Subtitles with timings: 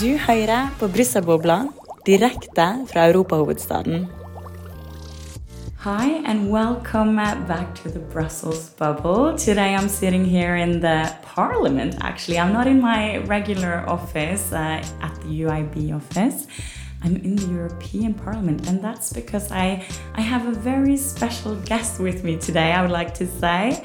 [0.00, 0.86] Du hører på
[2.06, 4.06] direkte fra Europahovedstaden.
[5.84, 7.16] Hi, and welcome
[7.46, 9.36] back to the Brussels bubble.
[9.36, 12.38] Today I'm sitting here in the parliament, actually.
[12.38, 16.46] I'm not in my regular office uh, at the UIB office.
[17.04, 22.00] I'm in the European Parliament, and that's because I, I have a very special guest
[22.00, 23.82] with me today, I would like to say.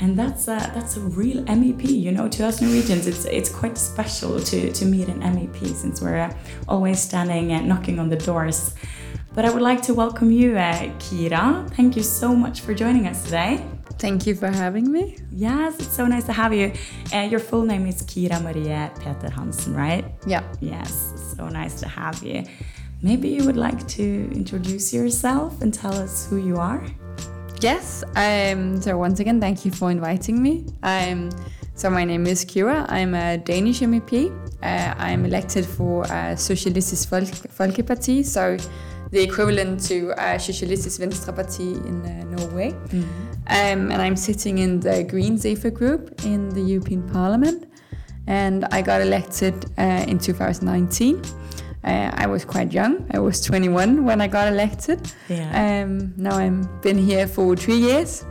[0.00, 1.84] And that's a, that's a real MEP.
[1.88, 6.00] You know, to us Norwegians, it's, it's quite special to, to meet an MEP since
[6.00, 6.34] we're uh,
[6.68, 8.74] always standing and knocking on the doors.
[9.34, 11.70] But I would like to welcome you, uh, Kira.
[11.74, 13.64] Thank you so much for joining us today.
[13.98, 15.16] Thank you for having me.
[15.30, 16.72] Yes, it's so nice to have you.
[17.14, 18.64] Uh, your full name is Kira Marie
[19.02, 20.04] Peter-Hansen, right?
[20.26, 20.42] Yeah.
[20.60, 22.44] Yes, so nice to have you.
[23.00, 26.84] Maybe you would like to introduce yourself and tell us who you are?
[27.62, 28.02] Yes.
[28.16, 30.64] Um, so once again, thank you for inviting me.
[30.82, 31.30] Um,
[31.76, 32.86] so my name is Kira.
[32.88, 34.32] I'm a Danish MEP.
[34.60, 38.56] Uh, I'm elected for uh, Socialistisk Folk- Folkeparti, so
[39.12, 42.72] the equivalent to uh, Socialistisk Venstreparti in uh, Norway.
[42.72, 43.02] Mm-hmm.
[43.46, 47.68] Um, and I'm sitting in the Greens/EFA group in the European Parliament.
[48.26, 51.22] And I got elected uh, in 2019.
[51.84, 53.06] Uh, I was quite young.
[53.12, 55.12] I was 21 when I got elected.
[55.28, 55.82] Yeah.
[55.82, 58.24] Um, now I've been here for three years.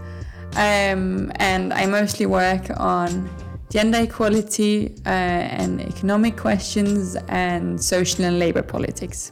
[0.56, 3.30] Um, and I mostly work on
[3.70, 9.32] gender equality uh, and economic questions and social and labor politics.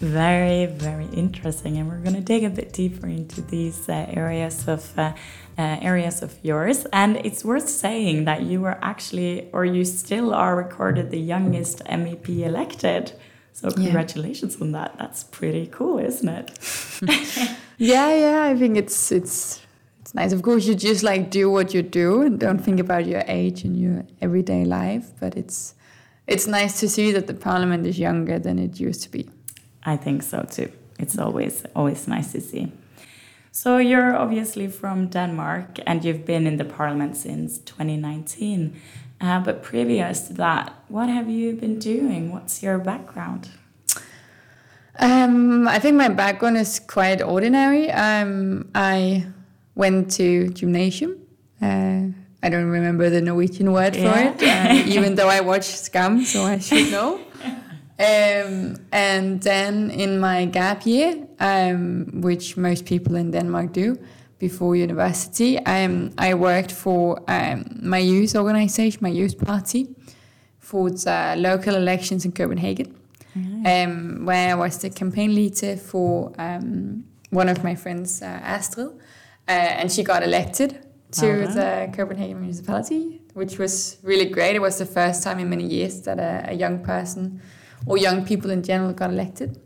[0.00, 4.66] Very, very interesting, and we're going to dig a bit deeper into these uh, areas
[4.66, 5.12] of uh,
[5.56, 6.84] uh, areas of yours.
[6.92, 11.84] And it's worth saying that you were actually, or you still are, recorded the youngest
[11.84, 13.12] MEP elected.
[13.54, 14.98] So congratulations on that.
[14.98, 16.50] That's pretty cool, isn't it?
[17.76, 19.60] Yeah, yeah, I think it's it's
[20.00, 20.32] it's nice.
[20.32, 23.64] Of course, you just like do what you do and don't think about your age
[23.64, 25.10] and your everyday life.
[25.18, 25.74] But it's
[26.26, 29.28] it's nice to see that the parliament is younger than it used to be.
[29.82, 30.70] I think so too.
[31.00, 32.72] It's always always nice to see.
[33.50, 38.72] So you're obviously from Denmark and you've been in the parliament since 2019.
[39.24, 42.30] Uh, but previous to that, what have you been doing?
[42.30, 43.48] What's your background?
[44.98, 47.90] Um, I think my background is quite ordinary.
[47.90, 49.24] Um, I
[49.74, 51.16] went to gymnasium.
[51.62, 52.12] Uh,
[52.42, 56.42] I don't remember the Norwegian word for it, uh, even though I watch Skam, so
[56.42, 57.18] I should know.
[57.98, 63.96] Um, and then in my gap year, um, which most people in Denmark do
[64.38, 69.88] before university, um, I worked for um, my youth organization, my youth party,
[70.58, 72.94] for the local elections in Copenhagen,
[73.66, 78.88] um, where I was the campaign leader for um, one of my friends, uh, Astrid,
[78.88, 80.78] uh, and she got elected
[81.12, 81.54] to done.
[81.54, 84.56] the Copenhagen municipality, which was really great.
[84.56, 87.40] It was the first time in many years that a, a young person
[87.86, 89.58] or young people in general got elected.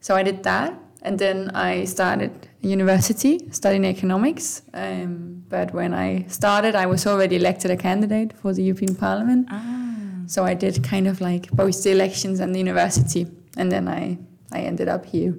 [0.00, 4.62] So I did that, and then I started university studying economics.
[4.72, 9.46] Um, but when I started, I was already elected a candidate for the European Parliament.
[9.50, 9.94] Ah,
[10.26, 13.26] So I did kind of like both the elections and the university,
[13.56, 14.18] and then I
[14.52, 15.34] I ended up here.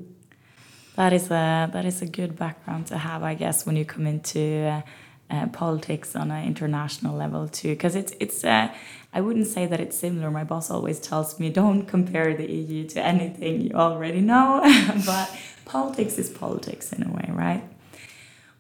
[0.96, 4.08] that is a that is a good background to have, I guess, when you come
[4.10, 4.82] into uh,
[5.30, 7.70] uh, politics on an international level too.
[7.70, 8.74] Because it's it's uh,
[9.14, 10.30] I wouldn't say that it's similar.
[10.32, 14.62] My boss always tells me don't compare the EU to anything you already know,
[15.06, 17.64] but politics is politics in a way, right?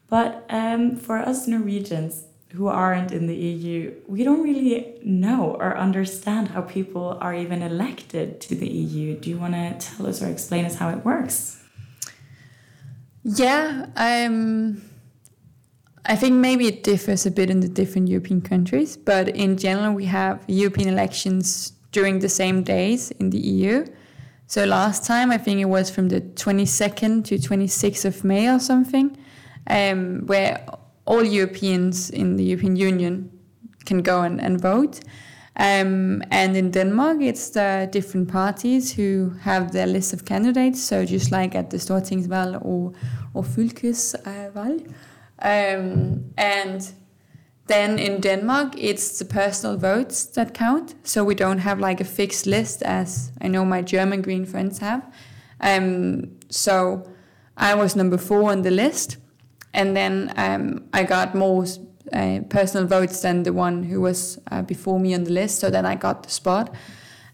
[0.09, 5.77] But um, for us Norwegians who aren't in the EU, we don't really know or
[5.77, 9.17] understand how people are even elected to the EU.
[9.19, 11.61] Do you want to tell us or explain us how it works?
[13.23, 14.81] Yeah, um,
[16.07, 19.93] I think maybe it differs a bit in the different European countries, but in general,
[19.93, 23.85] we have European elections during the same days in the EU.
[24.47, 28.59] So last time, I think it was from the 22nd to 26th of May or
[28.59, 29.17] something,
[29.67, 30.63] um, where
[31.05, 33.31] all Europeans in the European Union
[33.85, 34.99] can go and, and vote.
[35.57, 40.83] Um, and in Denmark, it's the different parties who have their list of candidates.
[40.83, 42.93] So just like at the Stortingsvalg or,
[43.33, 43.43] or.
[45.39, 46.93] Um, and
[47.67, 50.95] then in Denmark, it's the personal votes that count.
[51.03, 54.79] So we don't have like a fixed list as I know my German Green friends
[54.79, 55.01] have.
[55.59, 57.09] Um, so
[57.57, 59.17] I was number four on the list.
[59.73, 61.65] And then um, I got more
[62.13, 65.59] uh, personal votes than the one who was uh, before me on the list.
[65.59, 66.73] So then I got the spot.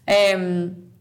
[0.08, 0.92] Um,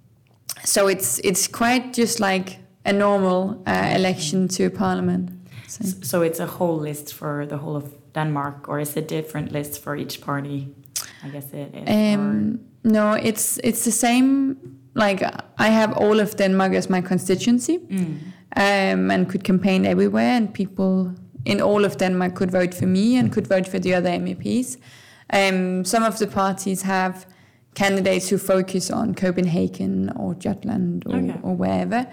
[0.63, 5.40] so it's it's quite just like a normal uh, election to parliament.
[5.71, 5.83] So.
[6.01, 9.77] So it's a whole list for the whole of Denmark, or is it different lists
[9.83, 10.67] for each party?
[11.25, 11.87] I guess it is.
[11.87, 14.55] Um, no, it's it's the same.
[14.95, 15.23] Like
[15.57, 18.15] I have all of Denmark as my constituency, Mm.
[18.57, 21.11] um, and could campaign everywhere, and people
[21.45, 24.77] in all of Denmark could vote for me and could vote for the other MEPs.
[25.33, 27.25] Um, some of the parties have
[27.73, 31.39] candidates who focus on Copenhagen or Jutland or, Okay.
[31.43, 32.05] or wherever.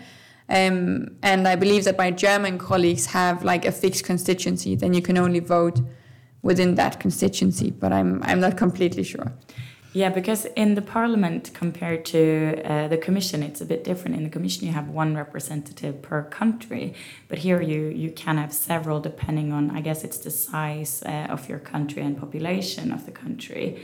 [0.49, 5.03] Um, and I believe that my German colleagues have like a fixed constituency, then you
[5.03, 5.81] can only vote
[6.43, 7.71] within that constituency.
[7.71, 9.33] But I'm I'm not completely sure.
[9.95, 14.17] Yeah, because in the parliament compared to uh, the commission, it's a bit different.
[14.17, 16.95] In the commission, you have one representative per country,
[17.29, 21.33] but here you you can have several depending on, I guess, it's the size uh,
[21.33, 23.79] of your country and population of the country.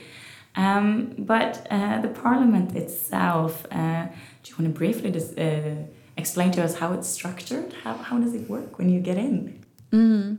[0.56, 4.06] Um, but uh, the parliament itself, uh,
[4.42, 5.74] do you want to briefly just, uh,
[6.16, 7.72] explain to us how it's structured?
[7.82, 9.64] How, how does it work when you get in?
[9.92, 10.38] Mm.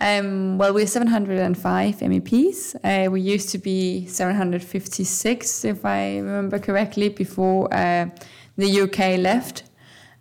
[0.00, 2.74] Um, well, we're 705 MEPs.
[2.82, 8.08] Uh, we used to be 756, if I remember correctly, before uh,
[8.56, 9.64] the UK left.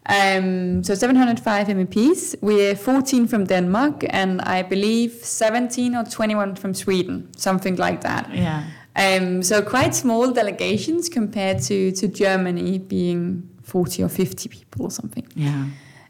[0.05, 2.35] Um, so 705 MEPs.
[2.41, 8.33] We're 14 from Denmark, and I believe 17 or 21 from Sweden, something like that.
[8.33, 8.63] Yeah.
[8.95, 14.91] Um, so quite small delegations compared to, to Germany being 40 or 50 people or
[14.91, 15.27] something.
[15.35, 15.65] Yeah.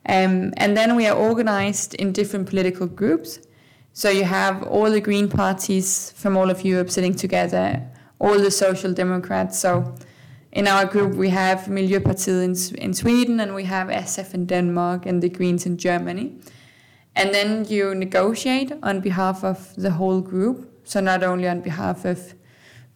[0.05, 3.39] Um, and then we are organized in different political groups.
[3.93, 7.81] So you have all the green parties from all of Europe sitting together,
[8.19, 9.59] all the social democrats.
[9.59, 9.95] So
[10.51, 15.05] in our group, we have Miljöpartiet in, in Sweden, and we have SF in Denmark,
[15.05, 16.33] and the Greens in Germany.
[17.15, 20.71] And then you negotiate on behalf of the whole group.
[20.85, 22.33] So not only on behalf of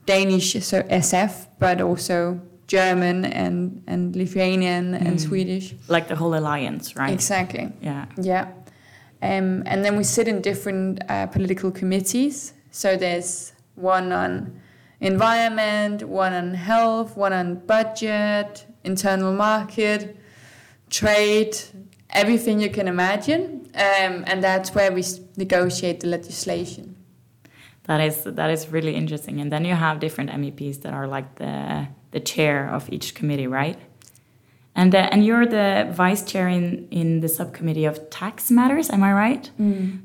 [0.06, 5.20] Danish, so SF, but also German and, and Lithuanian and Mm.
[5.20, 5.76] Swedish.
[5.88, 7.14] Like the whole alliance, right?
[7.14, 7.72] Exactly.
[7.82, 8.06] Yeah.
[8.18, 8.48] Yeah.
[9.22, 12.54] Um, and then we sit in different uh, political committees.
[12.72, 14.60] So there's one on
[15.00, 20.18] environment, one on health, one on budget, internal market,
[20.90, 21.56] trade,
[22.10, 23.68] everything you can imagine.
[23.76, 25.04] Um, and that's where we
[25.38, 26.93] negotiate the legislation.
[27.86, 29.42] That is that is really interesting.
[29.42, 33.48] And then you have different MEPs that are like the the chair of each committee,
[33.48, 33.78] right?
[34.76, 38.90] And uh, and you're the vice chair in in the subcommittee of tax matters.
[38.90, 39.52] Am I right?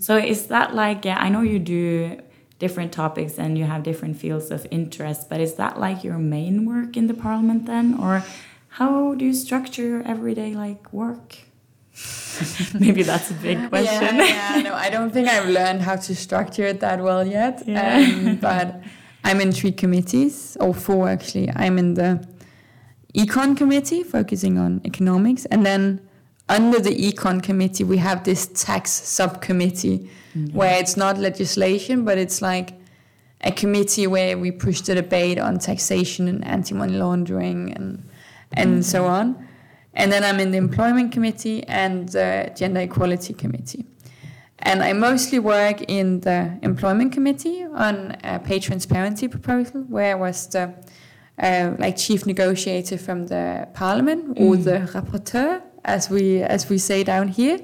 [0.01, 2.21] So is that like yeah, I know you do
[2.59, 6.67] different topics and you have different fields of interest, but is that like your main
[6.67, 8.25] work in the parliament then, or
[8.71, 11.37] how do you structure your everyday like work?
[12.79, 14.17] Maybe that's a big question.
[14.17, 17.63] Yeah, yeah, no, I don't think I've learned how to structure it that well yet.
[17.67, 17.99] Yeah.
[17.99, 18.81] Um, but
[19.25, 21.51] I'm in three committees, or four actually.
[21.55, 22.27] I'm in the
[23.15, 26.01] econ committee, focusing on economics, and then
[26.49, 30.11] under the econ committee, we have this tax subcommittee,
[30.53, 32.75] where it's not legislation, but it's like
[33.43, 38.09] a committee where we push the debate on taxation and anti-money laundering and
[38.53, 39.48] and so on.
[39.95, 43.85] And then I'm in the employment committee and the gender equality committee.
[44.61, 50.19] And I mostly work in the employment committee on a pay transparency proposal, where I
[50.19, 50.75] was the
[51.41, 54.65] uh, like chief negotiator from the parliament or Mm.
[54.65, 57.59] the rapporteur, as we as we say down here.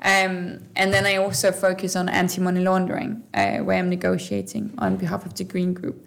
[0.00, 5.24] Um, and then I also focus on anti-money laundering, uh, where I'm negotiating on behalf
[5.24, 6.04] of the Green Group.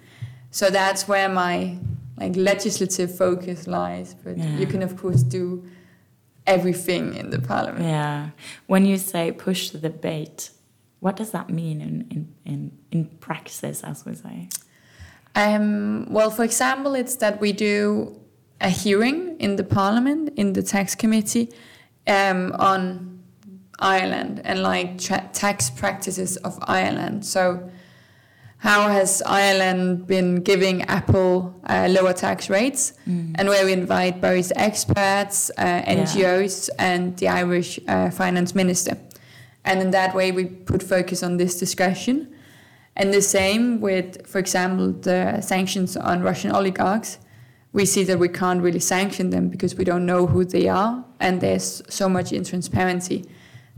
[0.52, 1.78] So that's where my
[2.18, 4.16] like legislative focus lies.
[4.24, 4.58] But Yeah.
[4.60, 5.64] you can of course do
[6.46, 7.86] everything in the parliament.
[7.86, 8.30] Yeah.
[8.68, 10.52] When you say push the debate,
[11.00, 14.50] what does that mean in, in, in, in praxis, as we say?
[15.36, 18.20] Um, well, for example, it's that we do
[18.60, 21.50] a hearing in the parliament, in the tax committee,
[22.08, 23.20] um, on
[23.80, 27.24] Ireland and like tax practices of Ireland.
[27.26, 27.70] So,
[28.60, 32.94] how has Ireland been giving Apple uh, lower tax rates?
[33.36, 38.98] And where we invite both experts, uh, NGOs, and the Irish uh, finance minister.
[39.64, 42.34] And in that way, we put focus on this discussion.
[42.96, 47.20] And the same with, for example, the sanctions on Russian oligarchs.
[47.74, 51.06] We see that we can't really sanction them because we don't know who they are,
[51.20, 53.28] and there's so much intransparency.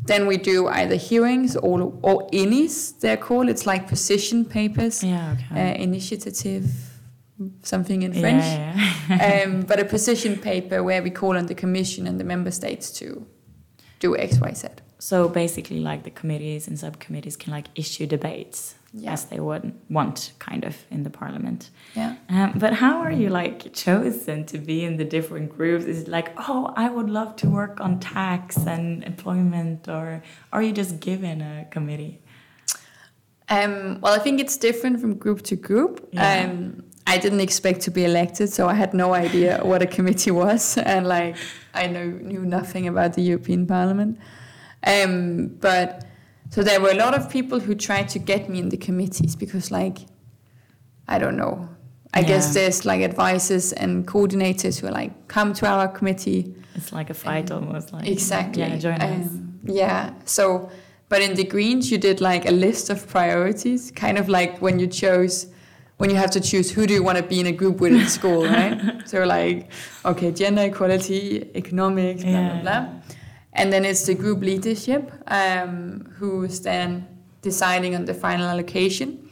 [0.06, 3.50] Then we do either hearings or, or INIs, they're called.
[3.50, 6.66] It's like position papers, Yeah, uh, initiative,
[7.64, 8.44] something in French.
[8.44, 9.44] Yeah, yeah.
[9.46, 12.92] um, but a position paper where we call on the Commission and the member states
[13.00, 13.26] to
[14.00, 14.68] do X, Y, Z.
[15.00, 19.14] so basically, like the committees and subcommittees can like issue debates Yeah.
[19.14, 21.70] as they would want, kind of, in the parliament.
[21.96, 22.16] Yeah.
[22.28, 25.86] Um, but how are you like chosen to be in the different groups?
[25.86, 30.64] Is it like, oh, I would love to work on tax and employment, or are
[30.64, 32.20] you just given a committee?
[33.50, 36.08] Um, well, I think it's different from group to group.
[36.12, 36.44] Yeah.
[36.44, 40.32] Um, I didn't expect to be elected, so I had no idea what a committee
[40.32, 41.36] was, and like
[41.74, 44.20] I knew knew nothing about the European Parliament.
[44.86, 46.06] Um, but
[46.50, 49.36] so there were a lot of people who tried to get me in the committees
[49.36, 50.00] because, like,
[51.08, 51.70] I don't know.
[52.12, 56.92] I guess there's like advisors and coordinators who are like, come to our committee, It's
[56.92, 57.94] like a fight Um, almost.
[57.94, 58.64] Like Exactly.
[58.64, 59.28] Yeah, join us.
[59.28, 60.14] Um, yeah.
[60.26, 60.72] So,
[61.08, 64.80] but in the Greens, you did like a list of priorities, kind of like when
[64.80, 65.48] you chose,
[65.98, 67.94] when you have to choose who do you want to be in a group with
[67.94, 68.78] in school, right?
[69.06, 69.72] So, like,
[70.06, 72.62] okay, gender equality, economics, blah, Yeah.
[72.62, 72.86] blah, blah.
[73.60, 77.06] And then it's the group leadership um, who's then
[77.42, 79.30] deciding on the final allocation.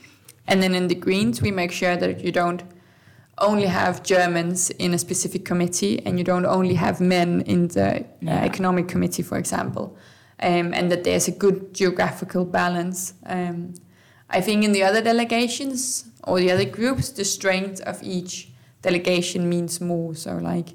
[0.48, 2.62] And then in the Greens, we make sure that you don't
[3.38, 8.04] only have Germans in a specific committee and you don't only have men in the
[8.28, 9.96] uh, economic committee, for example,
[10.42, 13.14] um, and that there's a good geographical balance.
[13.26, 13.76] Um,
[14.30, 18.50] I think in the other delegations or the other groups, the strength of each
[18.82, 20.16] delegation means more.
[20.16, 20.74] So, like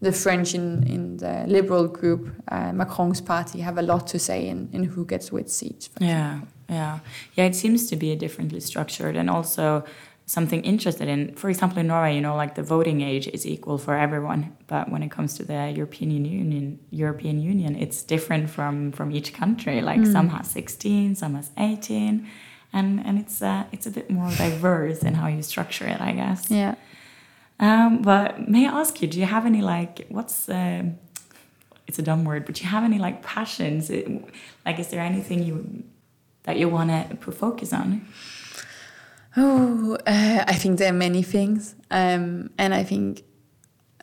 [0.00, 4.48] the French in, in the liberal group, uh, Macron's party, have a lot to say
[4.48, 5.90] in, in who gets which seats.
[6.00, 7.00] Yeah, yeah,
[7.36, 7.44] yeah.
[7.44, 9.84] It seems to be a differently structured, and also
[10.26, 11.34] something interested in.
[11.34, 14.88] For example, in Norway, you know, like the voting age is equal for everyone, but
[14.90, 19.82] when it comes to the European Union, European Union, it's different from from each country.
[19.82, 22.26] Like some has sixteen, some has eighteen,
[22.72, 26.12] and and it's uh, it's a bit more diverse in how you structure it, I
[26.12, 26.50] guess.
[26.50, 26.74] Yeah.
[27.60, 30.98] Um, but may I ask you, do you have any like what's um
[31.90, 33.90] it's a dumb word, but do you have any like passions?
[33.90, 34.08] It,
[34.64, 35.84] like, is there anything you
[36.44, 38.06] that you want to put focus on?
[39.36, 41.74] Oh, uh, I think there are many things.
[41.90, 43.24] Um, and I think,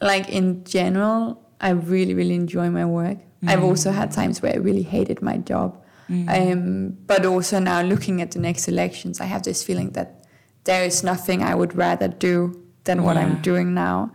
[0.02, 3.20] like, in general, I really, really enjoy my work.
[3.46, 5.82] I've also had times where I really hated my job.
[6.10, 10.26] Um, but also now looking at the next elections, I have this feeling that
[10.64, 13.24] there is nothing I would rather do than what Yeah.
[13.24, 14.12] I'm doing now.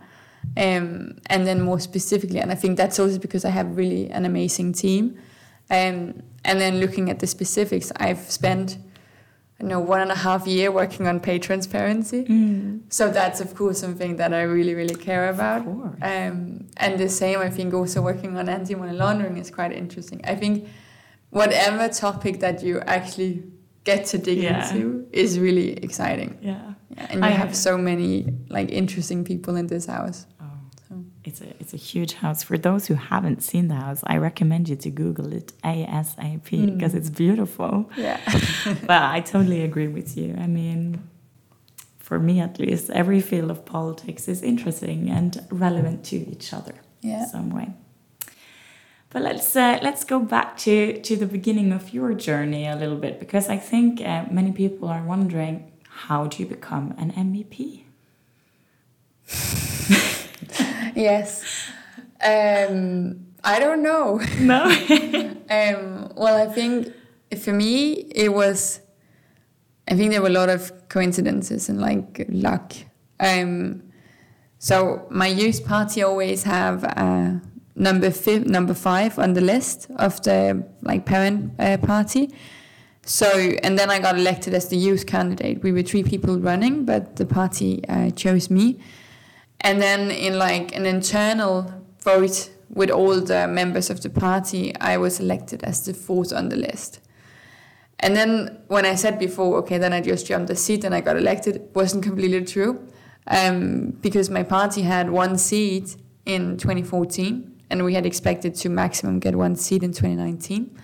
[0.57, 4.25] Um, and then more specifically, and I think that's also because I have really an
[4.25, 5.03] amazing team.
[5.71, 8.77] Um, and then looking at the specifics, I've spent,
[9.61, 12.21] I know, one and a half year working on pay transparency.
[12.89, 15.61] So that's of course something that I really, really care about.
[16.01, 20.19] Um, and the same, I think, also working on anti-money laundering is quite interesting.
[20.25, 20.67] I think
[21.29, 23.43] whatever topic that you actually
[23.83, 24.73] get to dig Yeah.
[24.73, 26.37] into is really exciting.
[26.41, 26.73] Yeah.
[26.95, 30.25] Yeah, and you I- have so many like interesting people in this house.
[30.41, 30.45] Oh,
[30.89, 30.95] So.
[31.23, 32.43] it's a it's a huge house.
[32.43, 36.65] For those who haven't seen the house, I recommend you to Google it ASAP mm.
[36.73, 37.89] because it's beautiful.
[37.97, 38.19] Yeah.
[38.91, 40.35] but I totally agree with you.
[40.45, 41.01] I mean,
[41.97, 46.75] for me at least, every field of politics is interesting and relevant to each other
[47.01, 47.25] Yeah.
[47.25, 47.69] some way.
[49.13, 52.97] But let's uh, let's go back to to the beginning of your journey a little
[52.97, 55.71] bit because I think uh, many people are wondering
[56.07, 57.83] how do you become an MEP?
[60.95, 61.43] yes.
[62.23, 64.19] Um, I don't know.
[64.39, 64.65] No.
[65.49, 66.91] Um, well, I think
[67.37, 68.79] for me, it was,
[69.87, 72.73] I think there were a lot of coincidences and like luck.
[73.19, 73.83] Um,
[74.57, 77.33] so my youth party always have uh,
[77.75, 82.29] number fi- number five on the list of the like parent uh, party.
[83.05, 83.27] So
[83.63, 85.61] and then I got elected as the youth candidate.
[85.63, 88.79] We were three people running, but the party uh, chose me.
[89.61, 94.97] And then in like an internal vote with all the members of the party, I
[94.97, 96.99] was elected as the fourth on the list.
[97.99, 100.99] And then when I said before, okay, then I just jumped the seat and I
[100.99, 102.85] got elected, wasn't completely true.
[103.27, 109.19] Um, because my party had one seat in 2014 and we had expected to maximum
[109.19, 110.77] get one seat in 2019.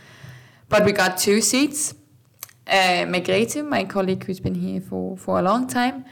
[0.70, 1.94] But we got two seats.
[2.66, 6.04] Uh, Margrete, my colleague who's been here for, for a long time,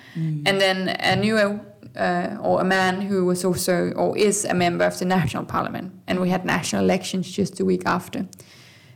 [0.48, 4.86] and then a new uh, or a man who was also or is a member
[4.86, 8.27] of the national parliament, and we had national elections just a week after.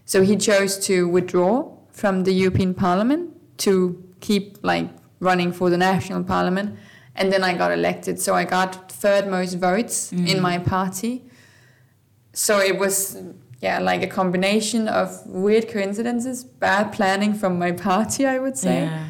[0.06, 1.52] So he chose to withdraw
[1.92, 3.24] from the European Parliament
[3.66, 3.74] to
[4.20, 4.88] keep like
[5.20, 6.78] running for the national parliament,
[7.16, 8.20] and then I got elected.
[8.20, 11.24] So I got third most votes in my party.
[12.34, 13.18] So it was
[13.62, 18.84] yeah like a combination of weird coincidences, bad planning from my party, I would say.
[18.84, 19.06] Yeah.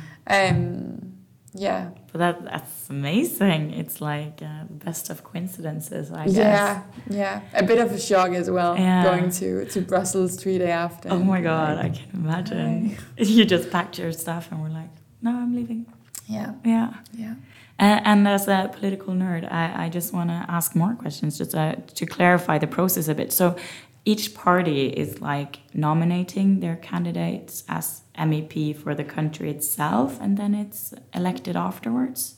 [0.49, 1.13] Um,
[1.53, 1.89] yeah.
[2.11, 3.71] But that that's amazing.
[3.71, 6.35] It's like uh, best of coincidences, I guess.
[6.35, 7.41] Yeah, yeah.
[7.53, 9.03] A bit of a shock as well Yeah.
[9.03, 11.09] going to, to Brussels three day after.
[11.09, 12.97] Oh my god, I can imagine.
[13.17, 14.89] You just packed your stuff and were like,
[15.21, 15.85] "No, I'm leaving."
[16.27, 16.93] Yeah, Yeah.
[17.13, 17.35] yeah.
[17.81, 21.55] And, and as a political nerd, I, I just want to ask more questions, just
[21.55, 23.33] uh, to clarify the process a bit.
[23.33, 23.57] So,
[24.03, 30.55] each party is like nominating their candidates as MEP for the country itself, and then
[30.55, 32.37] it's elected afterwards.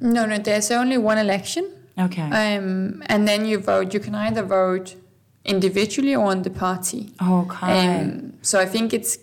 [0.00, 1.64] No, no, there's only one election.
[1.98, 2.22] Okay.
[2.22, 3.92] Um, and then you vote.
[3.92, 4.94] You can either vote
[5.44, 7.12] individually or on the party.
[7.20, 8.00] okay.
[8.02, 9.18] Um, so I think it's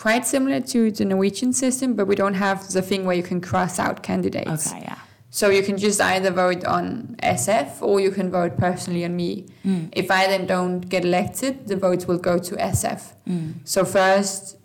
[0.00, 3.40] quite similar to the Norwegian system, but we don't have the thing where you can
[3.40, 4.72] cross out candidates.
[4.72, 4.82] okay.
[4.88, 4.96] Yeah.
[5.32, 9.46] So you can just either vote on SF or you can vote personally on me.
[9.64, 9.90] Mm.
[9.92, 13.00] If I then don't get elected, the votes will go to SF.
[13.28, 13.54] Mm.
[13.64, 14.56] So first,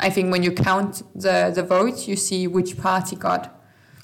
[0.00, 3.42] I think when you count the, the votes, you see which party got.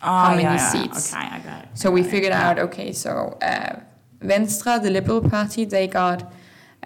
[0.02, 0.68] Oh, many yeah, yeah.
[0.72, 1.12] seats?
[1.14, 1.68] Okay, I got it.
[1.74, 2.10] So we Got it.
[2.10, 2.48] figured Yeah.
[2.50, 3.80] out, okay, so uh,
[4.20, 6.30] Venstre, the Liberal Party, they got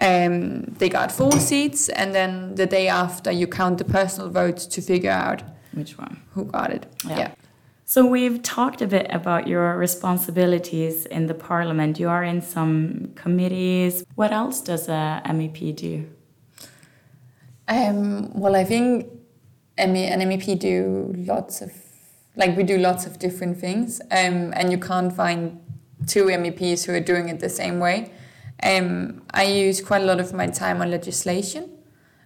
[0.03, 4.65] um, they got four seats, and then the day after, you count the personal votes
[4.67, 5.43] to figure out
[5.73, 6.21] Which one?
[6.33, 6.85] who got it.
[7.07, 7.17] Yeah.
[7.17, 7.31] yeah.
[7.85, 11.99] So we've talked a bit about your responsibilities in the parliament.
[11.99, 14.03] You are in some committees.
[14.15, 16.07] What else does a MEP do?
[17.67, 19.09] Um, well, I think
[19.77, 21.71] an MEP do lots of,
[22.35, 25.59] like we do lots of different things, um, and you can't find
[26.07, 28.11] two MEPs who are doing it the same way.
[28.61, 31.69] Um, I use quite a lot of my time on legislation,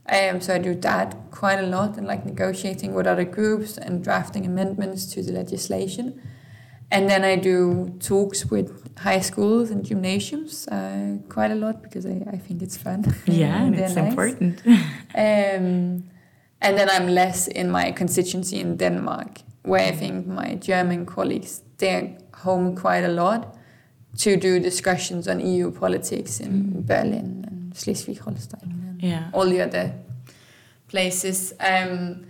[0.09, 4.03] um, so I do that quite a lot and like negotiating with other groups and
[4.03, 6.21] drafting amendments to the legislation.
[6.89, 12.05] And then I do talks with high schools and gymnasiums uh, quite a lot because
[12.05, 13.03] I, I think it's fun.
[13.25, 14.09] Yeah, and it's nice.
[14.09, 14.61] important.
[15.15, 16.03] Um,
[16.59, 21.63] and then I'm less in my constituency in Denmark, where I think my German colleagues
[21.77, 23.56] they're home quite a lot
[24.17, 29.29] to do discussions on EU politics in Berlin and Schleswig-Holstein and yeah.
[29.33, 29.93] all the other
[30.87, 31.53] places.
[31.59, 32.25] Um,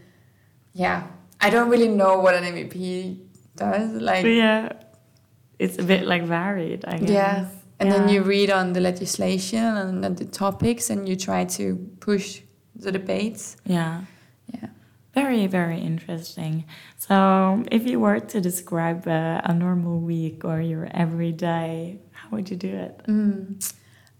[0.73, 1.07] yeah,
[1.39, 3.17] I don't really know what an MEP
[3.55, 3.93] does.
[3.93, 4.73] Like, yeah.
[5.59, 7.09] It's a bit like varied, I guess.
[7.09, 7.47] Yeah.
[7.79, 12.41] and then you read on the legislation and the topics, and you try to push
[12.75, 13.57] the debates.
[13.65, 14.01] Yeah.
[15.17, 16.65] Very, very interesting.
[16.99, 22.51] So, if you were to describe a, a normal week or your everyday, how would
[22.51, 23.01] you do it?
[23.07, 23.73] Mm.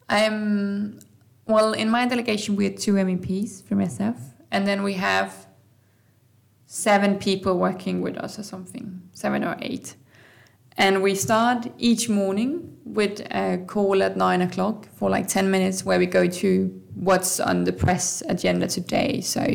[0.10, 0.99] I'm
[1.45, 2.55] well in my delegation.
[2.55, 4.17] We had two MEPs from SF,
[4.49, 5.45] and then we have
[6.65, 9.95] seven people working with us or something, seven or eight.
[10.77, 15.86] And we start each morning with a call at nine o'clock for like ten minutes,
[15.86, 19.21] where we go to what's on the press agenda today.
[19.21, 19.45] So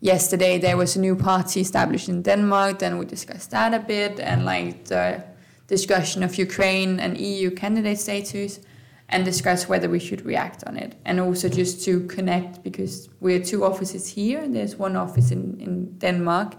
[0.00, 2.78] yesterday there was a new party established in Denmark.
[2.78, 5.24] Then we discussed that a bit, and like the
[5.66, 8.60] discussion of Ukraine and EU candidate status
[9.08, 10.96] and discuss whether we should react on it.
[11.04, 15.98] And also just to connect because we're two offices here there's one office in, in
[15.98, 16.54] Denmark.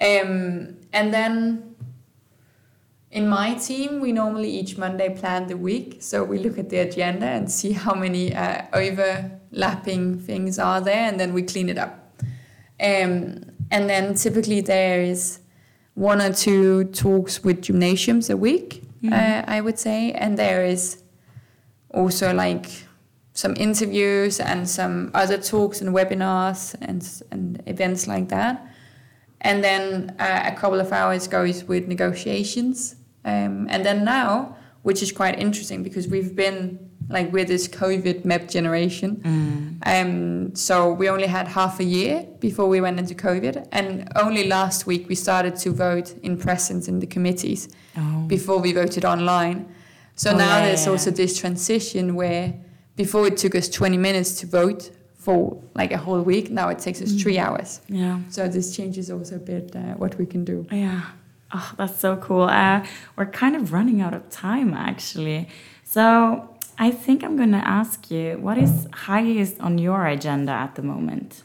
[0.00, 1.74] Um, and then
[3.10, 5.98] in my team, we normally each Monday plan the week.
[6.00, 11.08] So we look at the agenda and see how many uh, overlapping things are there
[11.08, 12.01] and then we clean it up.
[12.82, 15.38] Um, and then typically there is
[15.94, 19.12] one or two talks with gymnasiums a week, Mhm.
[19.12, 20.12] uh, I would say.
[20.12, 21.02] And there is
[21.94, 22.66] also like
[23.34, 28.66] some interviews and some other talks and webinars and, and events like that.
[29.40, 32.96] And then uh, a couple of hours goes with negotiations.
[33.24, 36.78] Um, and then now, which is quite interesting because we've been
[37.12, 39.16] like with this COVID MEP generation.
[39.24, 39.78] Mm.
[39.86, 44.48] Um, so we only had half a year before we went into COVID, and only
[44.48, 48.24] last week we started to vote in presence in the committees Oh.
[48.26, 49.66] before we voted online.
[50.16, 52.54] So Oh, now yeah, there's yeah, also this transition where
[52.96, 56.78] before it took us 20 minutes to vote for like a whole week, now it
[56.78, 57.22] takes us Mm.
[57.22, 57.80] three hours.
[57.88, 58.18] Yeah.
[58.30, 60.66] So this changes also a bit uh, what we can do.
[60.70, 61.00] Yeah.
[61.54, 62.44] Oh, that's so cool.
[62.48, 62.80] Uh,
[63.16, 65.48] we're kind of running out of time, actually.
[65.84, 66.48] So
[66.86, 70.82] I think I'm going to ask you what is highest on your agenda at the
[70.82, 71.44] moment?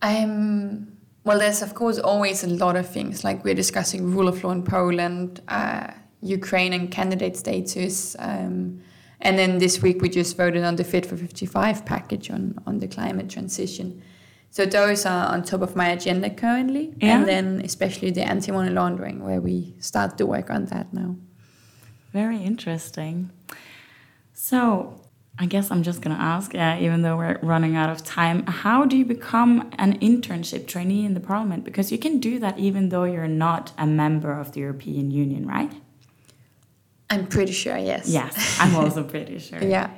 [0.00, 0.92] Um,
[1.24, 4.52] well, there's of course always a lot of things like we're discussing rule of law
[4.52, 5.88] in Poland, uh,
[6.22, 8.80] Ukraine and candidate status, um,
[9.20, 12.78] and then this week we just voted on the Fit for 55 package on on
[12.78, 14.02] the climate transition.
[14.50, 17.14] So those are on top of my agenda currently, Yeah.
[17.14, 21.10] and then especially the anti-money laundering, where we start to work on that now.
[22.22, 23.30] Very interesting.
[24.32, 25.00] So,
[25.38, 28.44] I guess I'm just going to ask, uh, even though we're running out of time,
[28.64, 31.62] how do you become an internship trainee in the parliament?
[31.62, 35.46] Because you can do that even though you're not a member of the European Union,
[35.46, 35.72] right?
[37.08, 38.08] I'm pretty sure, yes.
[38.08, 39.62] Yes, I'm also pretty sure.
[39.76, 39.88] Yeah.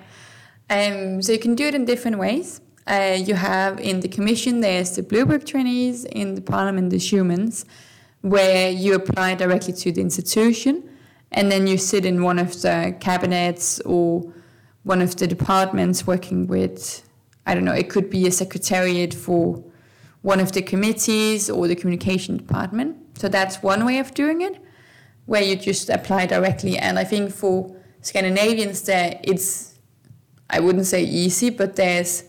[0.69, 2.61] Um, so you can do it in different ways.
[2.87, 7.65] Uh, you have in the commission, there's the Bluebook trainees, in the parliament, the Schumans,
[8.21, 10.90] where you apply directly to the institution
[11.33, 14.33] and then you sit in one of the cabinets or
[14.83, 17.09] one of the departments working with,
[17.47, 19.63] I don't know, it could be a secretariat for
[20.23, 22.97] one of the committees or the communication department.
[23.19, 24.59] So that's one way of doing it,
[25.27, 26.77] where you just apply directly.
[26.79, 29.79] And I think for Scandinavians, there it's,
[30.49, 32.25] I wouldn't say easy, but there's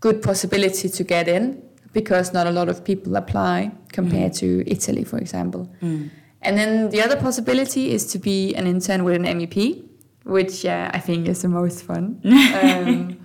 [0.00, 4.38] good possibility to get in because not a lot of people apply compared mm.
[4.38, 5.70] to Italy, for example.
[5.82, 6.10] Mm.
[6.42, 9.84] And then the other possibility is to be an intern with an MEP,
[10.24, 12.20] which uh, I think is the most fun.
[12.62, 13.18] um,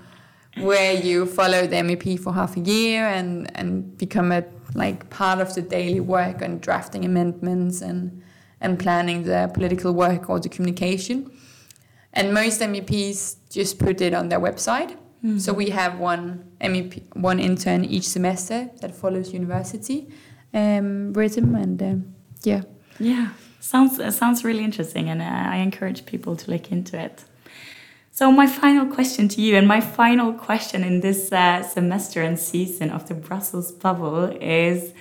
[0.57, 4.43] where you follow the MEP for half a year and, and become a
[4.75, 8.23] like part of the daily work and drafting amendments and
[8.61, 11.29] and planning the political work or the communication.
[12.13, 14.91] And most MEPs just put it on their website.
[15.23, 15.39] Mm-hmm.
[15.39, 20.07] So we have one MEP, one intern each semester that follows university
[20.53, 21.95] um, rhythm and uh,
[22.43, 22.61] yeah.
[22.99, 23.29] Yeah,
[23.59, 27.23] sounds uh, sounds really interesting, and uh, I encourage people to look into it.
[28.11, 32.37] So my final question to you, and my final question in this uh, semester and
[32.37, 34.93] season of the Brussels bubble is,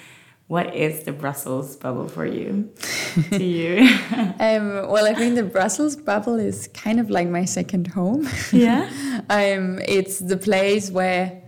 [0.46, 2.72] what is the Brussels bubble for you?
[3.31, 3.87] to you?
[4.40, 8.26] um, well, I think the Brussels bubble is kind of like my second home.
[8.50, 8.88] Yeah.
[9.31, 11.42] um, it's the place where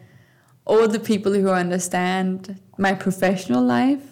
[0.66, 4.04] all the people who understand my professional life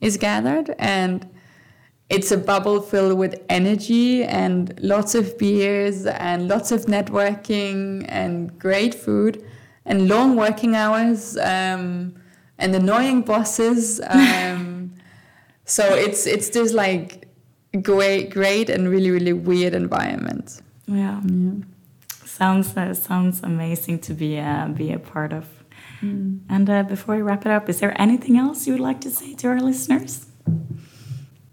[0.00, 1.28] is gathered and
[2.10, 8.58] it's a bubble filled with energy and lots of beers and lots of networking and
[8.58, 9.44] great food
[9.84, 12.14] and long working hours um,
[12.58, 14.00] and annoying bosses.
[14.08, 14.94] Um,
[15.64, 17.28] so it's it's this like
[17.82, 20.62] great, great and really really weird environment.
[20.86, 21.52] Yeah, yeah.
[22.24, 25.46] sounds uh, sounds amazing to be uh, be a part of.
[26.00, 26.40] Mm.
[26.48, 29.10] And uh, before we wrap it up, is there anything else you would like to
[29.10, 30.27] say to our listeners?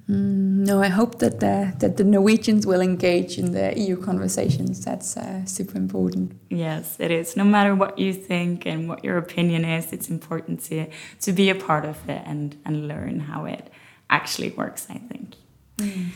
[0.10, 4.86] Mm, no, I hope that the, that the Norwegians will engage in the EU conversations.
[4.86, 6.34] That's uh, super important.
[6.50, 7.36] Yes, it is.
[7.36, 10.88] No matter what you think and what your opinion is, it's important to
[11.22, 13.72] to be a part of it and and learn how it
[14.10, 14.86] actually works.
[14.92, 15.36] I think.
[15.78, 16.10] Mm.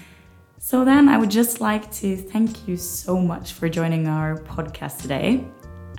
[0.59, 5.01] So then, I would just like to thank you so much for joining our podcast
[5.01, 5.43] today,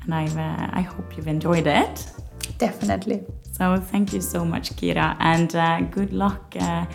[0.02, 2.06] and I uh, I hope you've enjoyed it.
[2.58, 3.24] Definitely.
[3.52, 6.86] So thank you so much, Kira, and uh, good luck uh,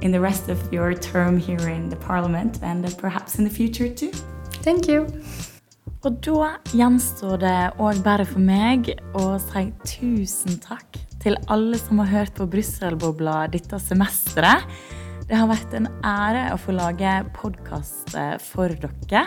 [0.00, 3.88] in the rest of your term here in the parliament and perhaps in the future
[3.88, 4.12] too.
[4.62, 5.06] Thank you.
[6.06, 11.98] Og da gjenstår det òg bare for meg å si tusen takk til alle som
[12.04, 14.62] har hørt på Brusselbobla dette semesteret.
[15.26, 18.14] Det har vært en ære å få lage podkast
[18.46, 19.24] for dere.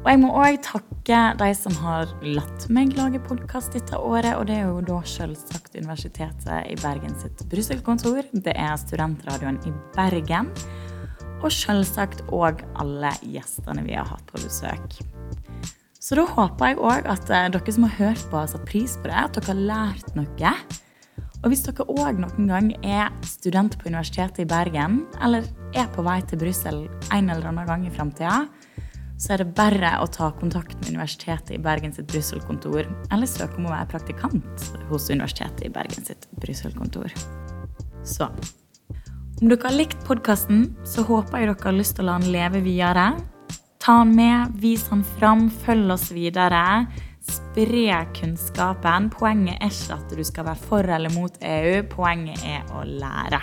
[0.00, 4.32] Og jeg må òg takke de som har latt meg lage podkast dette året.
[4.38, 8.24] Og det er jo da selvsagt Universitetet i Bergen sitt Brussel-kontor.
[8.32, 10.48] Det er Studentradioen i Bergen.
[11.44, 14.96] Og selvsagt òg alle gjestene vi har hatt på besøk.
[16.00, 18.96] Så da håper jeg òg at eh, dere som har hørt på, har satt pris
[18.96, 19.18] på det.
[19.20, 20.54] At dere har lært noe.
[21.42, 25.44] Og hvis dere òg noen gang er student på Universitetet i Bergen, eller
[25.76, 28.46] er på vei til Brussel en eller annen gang i framtida,
[29.20, 33.58] så er det bare å ta kontakt med Universitetet i Bergen sitt Brussel-kontor, eller søke
[33.60, 37.12] om å være praktikant hos Universitetet i Bergen sitt Brussel-kontor.
[38.08, 38.30] Så
[39.40, 42.32] om dere har likt podkasten, så håper jeg dere har lyst til å la den
[42.32, 43.06] leve videre.
[43.80, 46.84] Ta den med, vis den fram, følg oss videre.
[47.24, 49.08] Spre kunnskapen.
[49.14, 53.40] Poenget er ikke at du skal være for eller mot EU, poenget er å lære.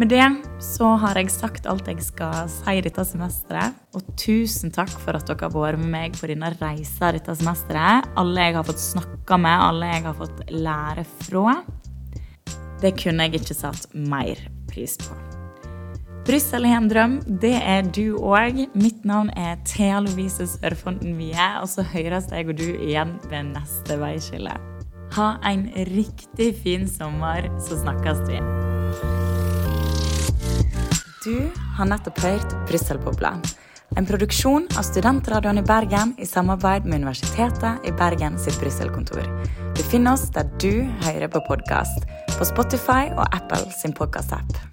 [0.00, 0.24] Med det
[0.64, 3.76] så har jeg sagt alt jeg skal si dette semesteret.
[3.92, 8.08] Og tusen takk for at dere har vært med meg på denne reisa dette semesteret.
[8.16, 11.58] Alle jeg har fått snakka med, alle jeg har fått lære fra.
[12.80, 14.40] Det kunne jeg ikke satt mer
[14.72, 15.18] pris på.
[16.24, 17.20] Brussel har en drøm.
[17.42, 18.64] Det er du òg.
[18.78, 23.52] Mitt navn er Thea Lovise Sørfonden Wie, og så høres jeg og du igjen ved
[23.52, 24.56] neste veiskille.
[25.18, 28.40] Ha en riktig fin sommer, så snakkes vi.
[31.24, 33.36] Du har nettopp hørt Brysselbobla.
[33.96, 39.28] En produksjon av Studentradioen i Bergen i samarbeid med Universitetet i Bergen sitt Brysselkontor.
[39.76, 44.71] Du finner oss der du hører på podkast, på Spotify og Apple sin podkastapp.